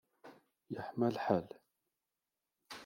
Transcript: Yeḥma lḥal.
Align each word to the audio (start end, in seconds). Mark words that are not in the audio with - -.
Yeḥma 0.73 1.07
lḥal. 1.15 1.47